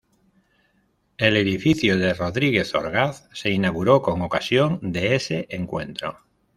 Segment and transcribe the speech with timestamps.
[1.17, 6.17] El edificio de Rodríguez Orgaz se inauguró con ocasión de ese encuentro.